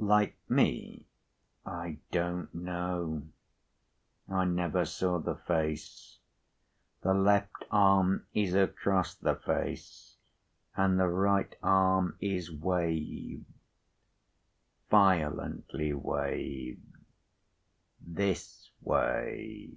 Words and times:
"Like 0.00 0.36
me?" 0.48 1.06
"I 1.64 1.98
don't 2.10 2.52
know. 2.52 3.22
I 4.28 4.44
never 4.44 4.84
saw 4.84 5.20
the 5.20 5.36
face. 5.36 6.18
The 7.02 7.14
left 7.14 7.64
arm 7.70 8.26
is 8.34 8.52
across 8.56 9.14
the 9.14 9.36
face, 9.36 10.16
and 10.74 10.98
the 10.98 11.06
right 11.06 11.54
arm 11.62 12.16
is 12.20 12.50
waved. 12.50 13.44
Violently 14.90 15.92
waved. 15.94 16.82
This 18.00 18.72
way." 18.80 19.70